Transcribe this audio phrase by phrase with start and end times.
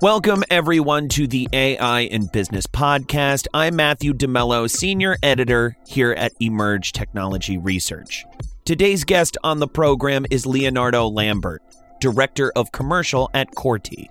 [0.00, 3.48] Welcome, everyone, to the AI in Business podcast.
[3.52, 8.24] I'm Matthew DeMello, Senior Editor here at Emerj Technology Research.
[8.64, 11.62] Today's guest on the program is Leonardo Lambert,
[12.00, 14.08] Director of Commercial at Corti.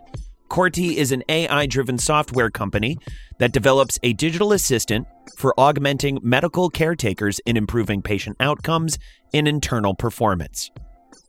[0.49, 2.97] Corti is an AI driven software company
[3.39, 5.07] that develops a digital assistant
[5.37, 8.99] for augmenting medical caretakers in improving patient outcomes
[9.33, 10.69] and internal performance.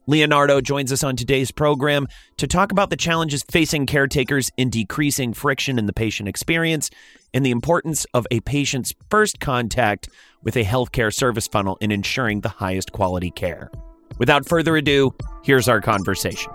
[0.09, 2.09] Leonardo joins us on today's program
[2.39, 6.89] to talk about the challenges facing caretakers in decreasing friction in the patient experience
[7.35, 10.09] and the importance of a patient's first contact
[10.43, 13.71] with a healthcare service funnel in ensuring the highest quality care.
[14.17, 16.51] Without further ado, here's our conversation.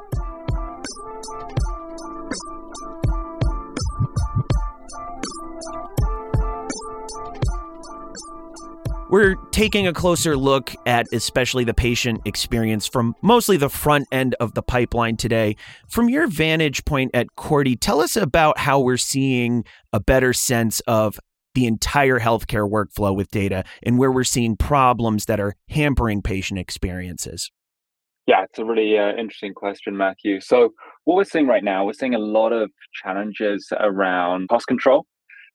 [9.13, 14.34] We're taking a closer look at especially the patient experience from mostly the front end
[14.40, 15.55] of the pipeline today.
[15.88, 20.79] From your vantage point at Corti, tell us about how we're seeing a better sense
[20.88, 21.20] of
[21.54, 26.60] the entire healthcare workflow with data and where we're seeing problems that are hampering patient
[26.60, 27.51] experiences.
[28.26, 30.41] Yeah, it's a really uh, interesting question, Matthew.
[30.41, 30.73] So,
[31.04, 32.71] what we're seeing right now, we're seeing a lot of
[33.04, 35.05] challenges around cost control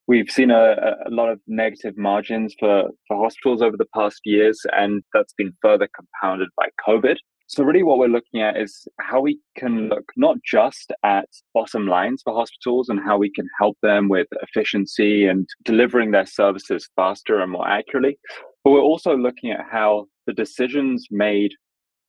[0.09, 4.59] we've seen a, a, lot of negative margins for, for hospitals over the past years,
[4.73, 7.15] and that's been further compounded by COVID.
[7.45, 11.87] So, really, what we're looking at is how we can look not just at bottom
[11.87, 16.89] lines for hospitals and how we can help them with efficiency and delivering their services
[16.95, 18.17] faster and more accurately,
[18.63, 21.51] but we're also looking at how the decisions made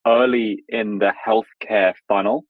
[0.07, 2.45] early in the healthcare funnel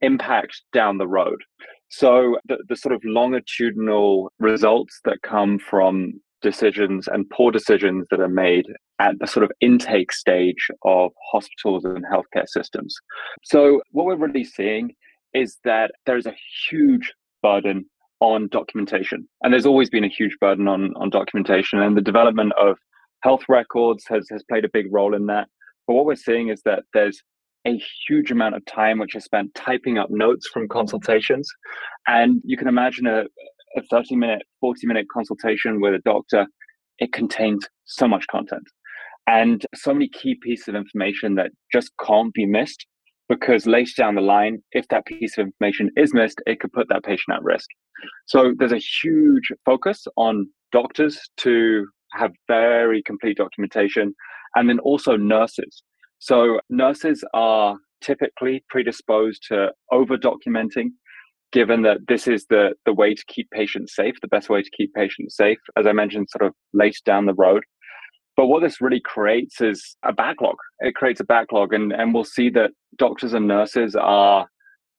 [0.00, 1.42] impact down the road.
[1.88, 8.20] So the, the sort of longitudinal results that come from decisions and poor decisions that
[8.20, 8.66] are made
[8.98, 12.94] at the sort of intake stage of hospitals and healthcare systems.
[13.42, 14.94] So what we're really seeing
[15.34, 16.34] is that there is a
[16.68, 17.12] huge
[17.42, 17.86] burden
[18.20, 19.28] on documentation.
[19.42, 22.78] And there's always been a huge burden on, on documentation and the development of
[23.22, 25.48] health records has, has played a big role in that.
[25.86, 27.22] But what we're seeing is that there's
[27.66, 31.48] a huge amount of time which is spent typing up notes from consultations.
[32.06, 33.24] And you can imagine a,
[33.76, 36.46] a 30 minute, 40 minute consultation with a doctor,
[36.98, 38.62] it contains so much content
[39.26, 42.86] and so many key pieces of information that just can't be missed
[43.28, 46.88] because later down the line, if that piece of information is missed, it could put
[46.88, 47.68] that patient at risk.
[48.26, 54.14] So there's a huge focus on doctors to have very complete documentation
[54.54, 55.82] and then also nurses
[56.18, 60.88] so nurses are typically predisposed to over documenting,
[61.52, 64.70] given that this is the, the way to keep patients safe, the best way to
[64.76, 67.64] keep patients safe, as I mentioned, sort of late down the road.
[68.36, 70.56] But what this really creates is a backlog.
[70.80, 74.46] It creates a backlog, and, and we'll see that doctors and nurses are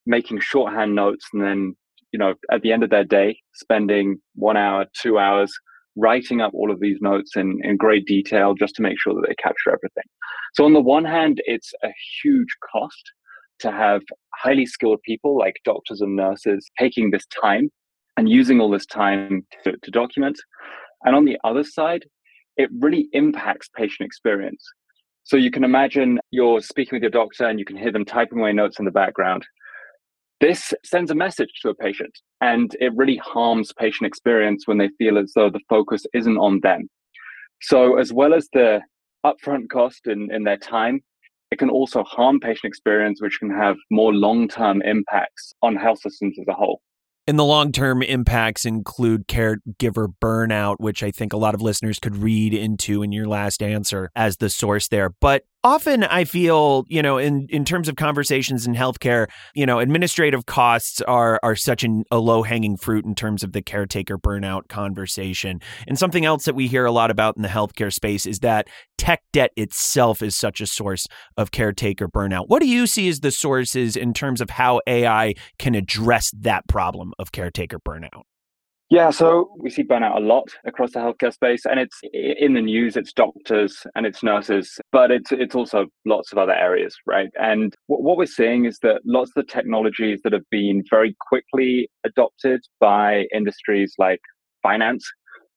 [0.06, 1.76] making shorthand notes and then,
[2.12, 5.52] you know, at the end of their day, spending one hour, two hours
[5.98, 9.26] writing up all of these notes in, in great detail just to make sure that
[9.28, 10.04] they capture everything.
[10.54, 11.90] So, on the one hand, it's a
[12.22, 13.12] huge cost
[13.60, 14.02] to have
[14.36, 17.70] highly skilled people like doctors and nurses taking this time
[18.18, 20.38] and using all this time to, to document.
[21.04, 22.06] And on the other side,
[22.58, 24.64] it really impacts patient experience.
[25.24, 28.40] So you can imagine you're speaking with your doctor and you can hear them typing
[28.40, 29.46] away notes in the background.
[30.40, 32.12] This sends a message to a patient
[32.42, 36.60] and it really harms patient experience when they feel as though the focus isn't on
[36.62, 36.88] them.
[37.62, 38.82] So, as well as the
[39.26, 41.02] upfront cost in, in their time,
[41.50, 46.02] it can also harm patient experience, which can have more long term impacts on health
[46.02, 46.82] systems as a whole.
[47.26, 52.00] And the long term impacts include caregiver burnout, which I think a lot of listeners
[52.00, 55.10] could read into in your last answer as the source there.
[55.20, 59.80] But often I feel, you know, in, in terms of conversations in healthcare, you know,
[59.80, 64.18] administrative costs are are such an, a low hanging fruit in terms of the caretaker
[64.18, 65.60] burnout conversation.
[65.88, 68.68] And something else that we hear a lot about in the healthcare space is that
[68.98, 72.46] tech debt itself is such a source of caretaker burnout.
[72.48, 76.68] What do you see as the sources in terms of how AI can address that
[76.68, 78.24] problem of caretaker burnout?
[78.90, 82.62] Yeah, so we see burnout a lot across the healthcare space, and it's in the
[82.62, 82.96] news.
[82.96, 87.30] It's doctors and it's nurses, but it's it's also lots of other areas, right?
[87.38, 91.90] And what we're seeing is that lots of the technologies that have been very quickly
[92.06, 94.22] adopted by industries like
[94.64, 95.06] finance,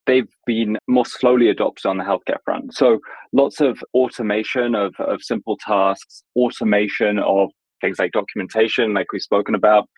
[0.07, 2.75] they've been more slowly adopted on the healthcare front.
[2.75, 2.99] So
[3.33, 7.51] lots of automation of of simple tasks, automation of
[7.81, 9.89] things like documentation, like we've spoken about,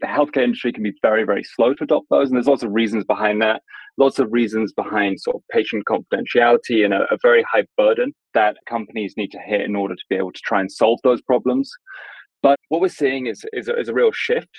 [0.00, 2.28] the healthcare industry can be very, very slow to adopt those.
[2.28, 3.62] And there's lots of reasons behind that.
[3.96, 8.56] Lots of reasons behind sort of patient confidentiality and a, a very high burden that
[8.68, 11.70] companies need to hit in order to be able to try and solve those problems.
[12.42, 14.50] But what we're seeing is, is, is a real shift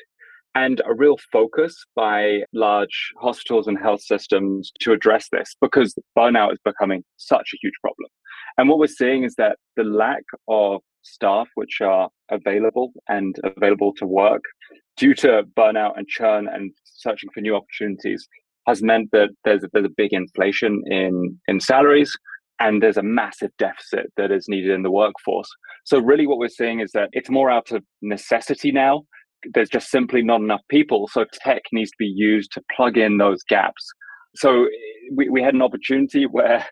[0.55, 6.51] and a real focus by large hospitals and health systems to address this because burnout
[6.51, 8.09] is becoming such a huge problem.
[8.57, 13.93] And what we're seeing is that the lack of staff which are available and available
[13.95, 14.41] to work
[14.97, 18.27] due to burnout and churn and searching for new opportunities
[18.67, 22.11] has meant that there's a, there's a big inflation in in salaries
[22.59, 25.47] and there's a massive deficit that is needed in the workforce.
[25.85, 29.03] So really what we're seeing is that it's more out of necessity now
[29.53, 31.09] there's just simply not enough people.
[31.11, 33.85] So tech needs to be used to plug in those gaps.
[34.35, 34.67] So
[35.13, 36.65] we, we had an opportunity where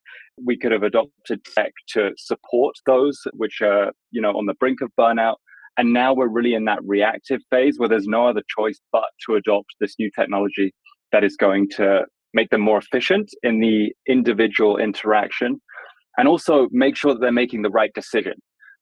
[0.44, 4.82] we could have adopted tech to support those which are, you know, on the brink
[4.82, 5.38] of burnout.
[5.78, 9.36] And now we're really in that reactive phase where there's no other choice but to
[9.36, 10.74] adopt this new technology
[11.12, 15.62] that is going to make them more efficient in the individual interaction
[16.18, 18.34] and also make sure that they're making the right decision.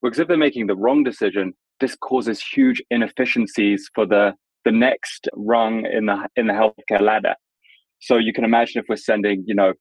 [0.01, 4.33] Because if they're making the wrong decision, this causes huge inefficiencies for the
[4.63, 7.35] the next rung in the in the healthcare ladder.
[7.99, 9.73] So you can imagine if we're sending, you know,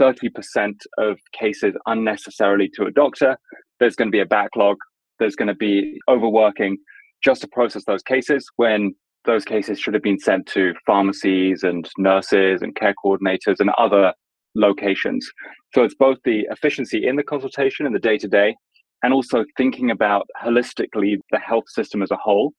[0.00, 3.36] 30% of cases unnecessarily to a doctor,
[3.78, 4.76] there's going to be a backlog,
[5.18, 6.76] there's going to be overworking
[7.22, 8.94] just to process those cases when
[9.24, 14.12] those cases should have been sent to pharmacies and nurses and care coordinators and other
[14.54, 15.30] locations.
[15.74, 18.54] So it's both the efficiency in the consultation and the day to day,
[19.02, 22.52] and also thinking about holistically the health system as a whole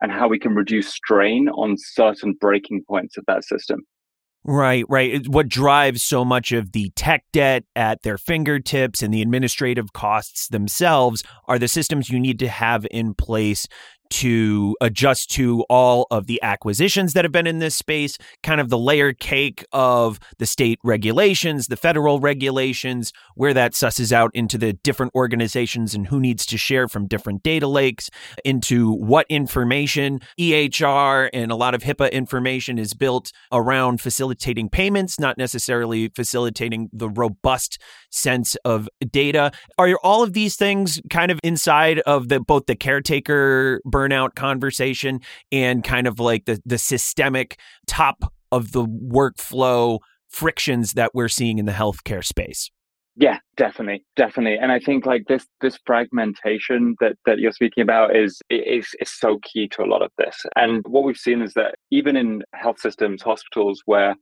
[0.00, 3.80] and how we can reduce strain on certain breaking points of that system.
[4.44, 5.28] Right, right.
[5.28, 10.48] What drives so much of the tech debt at their fingertips and the administrative costs
[10.48, 13.66] themselves are the systems you need to have in place
[14.10, 18.68] to adjust to all of the acquisitions that have been in this space, kind of
[18.68, 24.58] the layer cake of the state regulations, the federal regulations, where that susses out into
[24.58, 28.10] the different organizations and who needs to share from different data lakes,
[28.44, 35.18] into what information EHR and a lot of HIPAA information is built around facilitating payments,
[35.18, 37.78] not necessarily facilitating the robust
[38.10, 39.50] sense of data.
[39.78, 45.20] Are all of these things kind of inside of the both the caretaker burnout conversation
[45.50, 49.98] and kind of like the the systemic top of the workflow
[50.28, 52.70] frictions that we're seeing in the healthcare space.
[53.20, 54.58] Yeah, definitely, definitely.
[54.58, 59.10] And I think like this this fragmentation that that you're speaking about is is is
[59.10, 60.46] so key to a lot of this.
[60.54, 64.14] And what we've seen is that even in health systems, hospitals where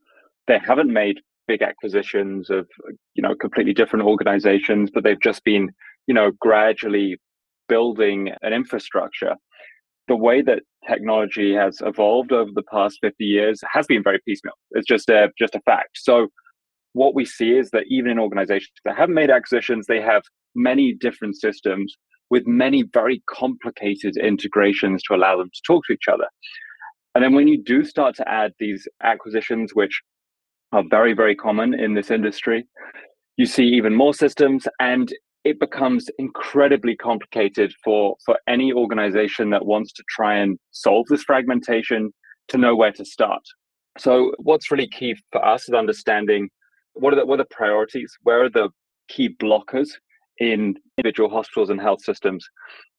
[0.47, 2.67] they haven't made big acquisitions of
[3.15, 5.69] you know completely different organizations, but they've just been
[6.07, 7.19] you know gradually
[7.69, 9.35] building an infrastructure
[10.09, 14.55] the way that technology has evolved over the past 50 years has been very piecemeal.
[14.73, 15.91] It's just a just a fact.
[15.95, 16.29] So
[16.93, 20.23] what we see is that even in organizations that haven't made acquisitions, they have
[20.55, 21.95] many different systems
[22.31, 26.27] with many very complicated integrations to allow them to talk to each other.
[27.15, 30.03] And then when you do start to add these acquisitions, which
[30.73, 32.67] are very, very common in this industry,
[33.37, 35.13] you see even more systems and
[35.47, 41.23] it becomes incredibly complicated for, for any organization that wants to try and solve this
[41.23, 42.13] fragmentation
[42.49, 43.43] to know where to start.
[43.97, 46.49] So, what's really key for us is understanding
[46.95, 48.71] what are the, what are the priorities, where are the
[49.07, 49.91] key blockers
[50.39, 52.45] in individual hospitals and health systems,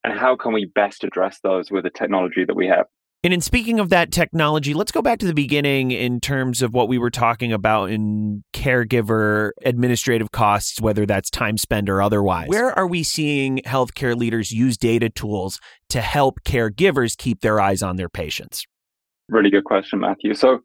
[0.04, 2.86] and how can we best address those with the technology that we have.
[3.24, 6.72] And in speaking of that technology, let's go back to the beginning in terms of
[6.72, 12.46] what we were talking about in caregiver administrative costs, whether that's time spent or otherwise.
[12.48, 15.58] Where are we seeing healthcare leaders use data tools
[15.88, 18.64] to help caregivers keep their eyes on their patients?
[19.28, 20.34] Really good question, Matthew.
[20.34, 20.60] So,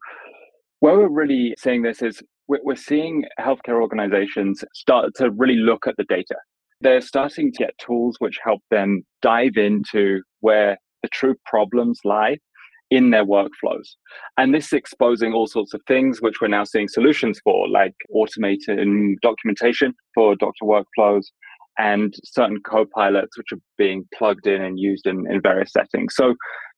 [0.78, 5.96] where we're really seeing this is we're seeing healthcare organizations start to really look at
[5.96, 6.36] the data.
[6.80, 12.38] They're starting to get tools which help them dive into where the true problems lie
[12.90, 13.88] in their workflows.
[14.38, 17.94] And this is exposing all sorts of things which we're now seeing solutions for, like
[18.10, 18.78] automated
[19.20, 21.24] documentation for doctor workflows
[21.76, 26.14] and certain co-pilots which are being plugged in and used in, in various settings.
[26.14, 26.34] So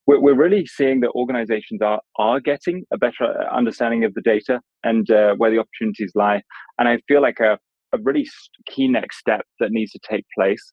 [0.09, 4.61] we're, we're really seeing that organizations are, are getting a better understanding of the data
[4.83, 6.42] and uh, where the opportunities lie.
[6.78, 7.59] And I feel like a,
[7.92, 8.26] a really
[8.66, 10.73] key next step that needs to take place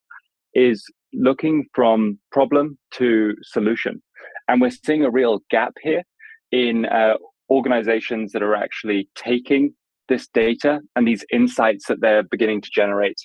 [0.56, 4.02] is looking from problem to solution.
[4.48, 6.04] And we're seeing a real gap here
[6.52, 7.16] in uh,
[7.50, 9.74] organizations that are actually taking
[10.10, 13.18] this data and these insights that they're beginning to generate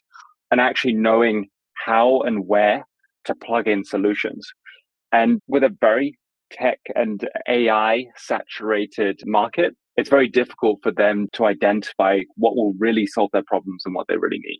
[0.50, 2.86] and actually knowing how and where
[3.24, 4.48] to plug in solutions.
[5.12, 6.18] And with a very
[6.50, 13.06] tech and AI saturated market, it's very difficult for them to identify what will really
[13.06, 14.58] solve their problems and what they really need.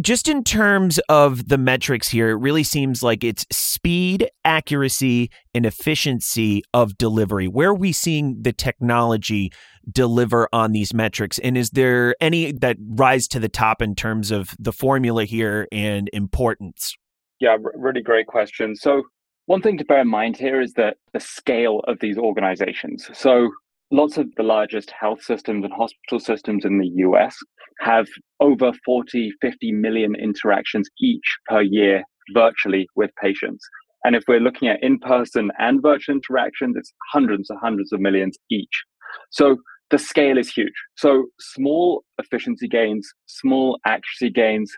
[0.00, 5.64] Just in terms of the metrics here, it really seems like it's speed, accuracy, and
[5.64, 7.46] efficiency of delivery.
[7.46, 9.52] Where are we seeing the technology
[9.90, 11.38] deliver on these metrics?
[11.38, 15.68] And is there any that rise to the top in terms of the formula here
[15.70, 16.96] and importance?
[17.40, 18.74] Yeah, really great question.
[18.76, 19.02] So,
[19.46, 23.10] one thing to bear in mind here is that the scale of these organizations.
[23.12, 23.50] So,
[23.90, 27.36] lots of the largest health systems and hospital systems in the US
[27.80, 28.06] have
[28.40, 33.64] over 40, 50 million interactions each per year virtually with patients.
[34.04, 38.00] And if we're looking at in person and virtual interactions, it's hundreds and hundreds of
[38.00, 38.84] millions each.
[39.30, 39.56] So
[39.90, 40.72] the scale is huge.
[40.96, 44.72] So small efficiency gains, small accuracy gains,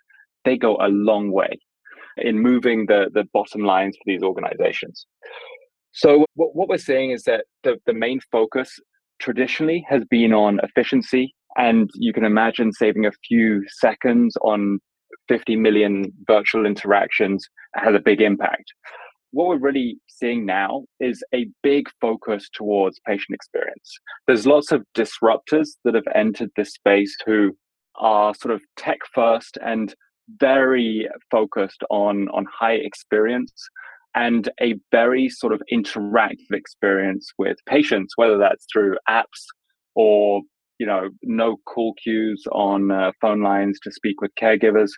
[0.45, 1.59] they go a long way
[2.19, 5.07] in moving the, the bottom lines for these organizations.
[5.93, 8.79] So what, what we're seeing is that the, the main focus
[9.19, 11.35] traditionally has been on efficiency.
[11.57, 14.79] And you can imagine saving a few seconds on
[15.29, 18.73] 50 million virtual interactions has a big impact.
[19.33, 23.99] What we're really seeing now is a big focus towards patient experience.
[24.27, 27.57] There's lots of disruptors that have entered this space who
[27.97, 29.95] are sort of tech first and
[30.41, 33.53] very focused on, on high experience
[34.17, 39.45] and a very sort of interactive experience with patients, whether that's through apps
[39.95, 40.41] or
[40.79, 44.91] you know no call queues on uh, phone lines to speak with caregivers.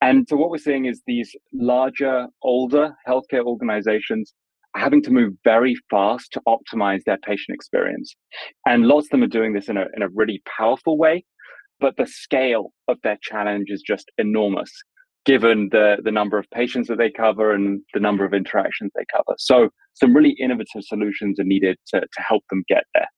[0.00, 4.32] And so what we're seeing is these larger, older healthcare organizations
[4.76, 8.14] having to move very fast to optimize their patient experience.
[8.64, 11.24] And lots of them are doing this in a, in a really powerful way,
[11.80, 14.70] but the scale of their challenge is just enormous
[15.24, 19.04] given the, the number of patients that they cover and the number of interactions they
[19.12, 19.36] cover.
[19.38, 23.08] So, some really innovative solutions are needed to, to help them get there.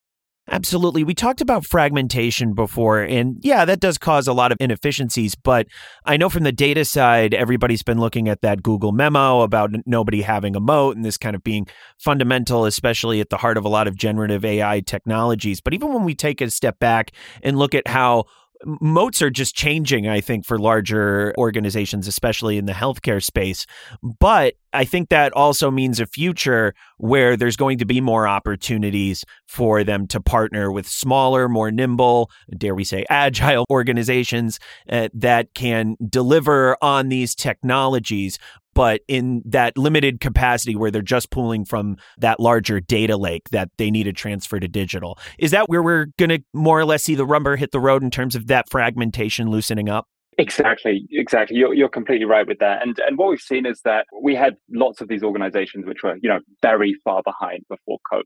[0.53, 1.05] Absolutely.
[1.05, 5.37] We talked about fragmentation before, and yeah, that does cause a lot of inefficiencies.
[5.37, 5.69] But
[6.05, 10.23] I know from the data side, everybody's been looking at that Google memo about nobody
[10.23, 13.69] having a moat and this kind of being fundamental, especially at the heart of a
[13.69, 15.61] lot of generative AI technologies.
[15.61, 17.13] But even when we take a step back
[17.45, 18.25] and look at how
[18.65, 23.67] moats are just changing, I think, for larger organizations, especially in the healthcare space.
[24.03, 29.25] But I think that also means a future where there's going to be more opportunities
[29.47, 35.55] for them to partner with smaller, more nimble, dare we say, agile organizations uh, that
[35.55, 38.39] can deliver on these technologies
[38.75, 43.69] but in that limited capacity where they're just pulling from that larger data lake that
[43.79, 45.19] they need to transfer to digital.
[45.39, 48.03] Is that where we're going to more or less see the rubber hit the road
[48.03, 50.07] in terms of that fragmentation loosening up?
[50.39, 51.57] Exactly, exactly.
[51.59, 52.83] You're, you're completely right with that.
[52.83, 56.17] And and what we've seen is that we had lots of these organizations which were,
[56.23, 58.23] you know, very far behind before COVID.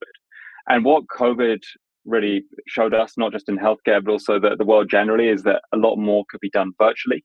[0.68, 1.58] And what COVID
[2.04, 5.62] really showed us, not just in healthcare, but also the, the world generally, is that
[5.72, 7.24] a lot more could be done virtually.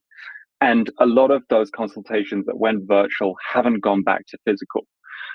[0.60, 4.82] And a lot of those consultations that went virtual haven't gone back to physical.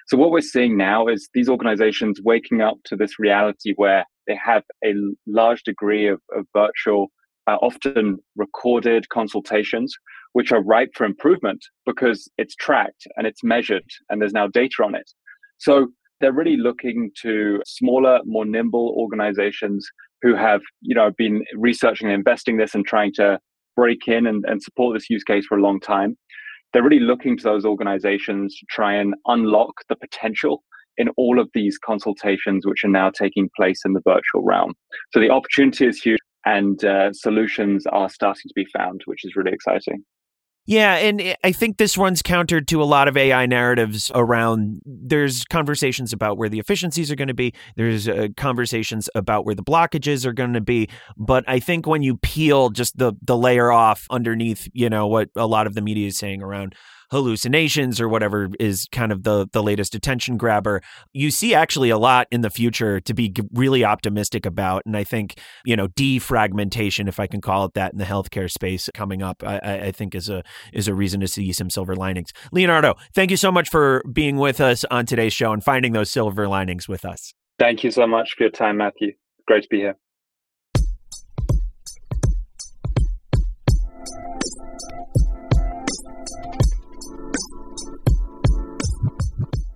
[0.08, 4.38] So what we're seeing now is these organizations waking up to this reality where they
[4.44, 4.94] have a
[5.26, 7.08] large degree of, of virtual,
[7.48, 9.96] uh, often recorded consultations,
[10.34, 14.84] which are ripe for improvement because it's tracked and it's measured and there's now data
[14.84, 15.10] on it.
[15.58, 15.88] So
[16.22, 19.88] they're really looking to smaller, more nimble organizations
[20.22, 23.40] who have, you know, been researching and investing this and trying to
[23.76, 26.18] break in and, and support this use case for a long time.
[26.74, 30.64] They're really looking to those organizations to try and unlock the potential
[30.98, 34.74] in all of these consultations, which are now taking place in the virtual realm.
[35.14, 39.36] So the opportunity is huge and uh, solutions are starting to be found, which is
[39.36, 40.04] really exciting.
[40.68, 45.44] Yeah, and I think this runs counter to a lot of AI narratives around there's
[45.46, 49.64] conversations about where the efficiencies are going to be, there's uh, conversations about where the
[49.64, 53.72] blockages are going to be, but I think when you peel just the the layer
[53.72, 56.74] off underneath, you know, what a lot of the media is saying around
[57.12, 60.82] hallucinations or whatever is kind of the the latest attention grabber.
[61.14, 65.04] You see actually a lot in the future to be really optimistic about, and I
[65.04, 69.22] think you know defragmentation, if I can call it that, in the healthcare space coming
[69.22, 70.44] up, I, I think is a
[70.74, 72.32] is a reason to see some silver linings.
[72.52, 76.10] Leonardo, thank you so much for being with us on today's show and finding those
[76.10, 77.34] silver linings with us.
[77.58, 79.14] Thank you so much for your time, Matthew.
[79.48, 79.96] Great to be here.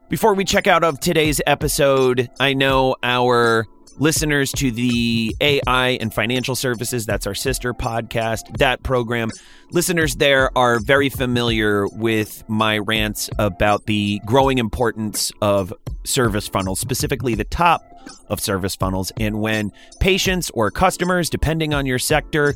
[0.09, 3.67] Before we check out of today's episode, I know our
[3.99, 9.29] listeners to the AI and financial services, that's our sister podcast, that program,
[9.69, 15.71] listeners there are very familiar with my rants about the growing importance of
[16.05, 17.83] service funnels, specifically the top
[18.29, 19.11] of service funnels.
[19.19, 22.55] And when patients or customers, depending on your sector,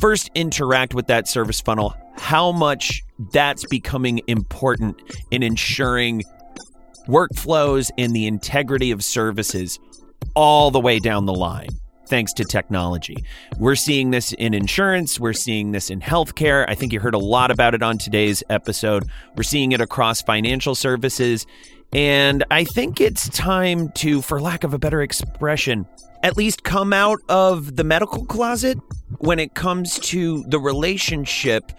[0.00, 6.22] first interact with that service funnel, how much that's becoming important in ensuring
[7.08, 9.78] workflows and the integrity of services
[10.34, 11.68] all the way down the line
[12.08, 13.16] thanks to technology.
[13.58, 16.64] We're seeing this in insurance, we're seeing this in healthcare.
[16.68, 19.04] I think you heard a lot about it on today's episode.
[19.36, 21.46] We're seeing it across financial services.
[21.92, 25.86] And I think it's time to, for lack of a better expression,
[26.22, 28.78] at least come out of the medical closet
[29.18, 31.72] when it comes to the relationship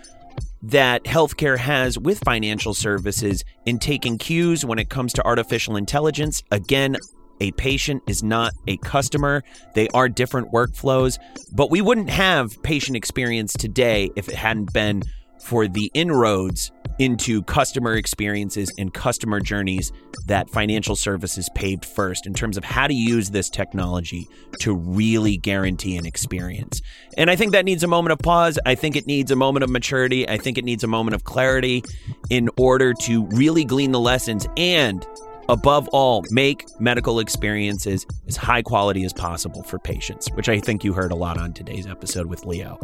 [0.62, 6.44] that healthcare has with financial services in taking cues when it comes to artificial intelligence.
[6.52, 6.98] Again,
[7.42, 9.44] a patient is not a customer.
[9.74, 11.18] They are different workflows,
[11.54, 15.04] but we wouldn't have patient experience today if it hadn't been
[15.40, 19.92] for the inroads into customer experiences and customer journeys
[20.28, 24.28] that financial services paved first in terms of how to use this technology
[24.60, 26.82] to really guarantee an experience.
[27.18, 28.60] And I think that needs a moment of pause.
[28.66, 30.28] I think it needs a moment of maturity.
[30.28, 31.84] I think it needs a moment of clarity
[32.30, 35.06] in order to really glean the lessons and
[35.48, 40.84] above all, make medical experiences as high quality as possible for patients, which I think
[40.84, 42.78] you heard a lot on today's episode with Leo.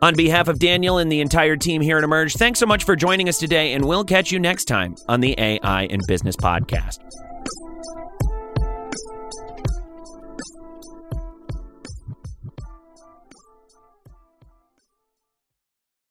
[0.00, 2.94] On behalf of Daniel and the entire team here at Emerj, thanks so much for
[2.94, 6.98] joining us today, and we'll catch you next time on the AI and Business Podcast.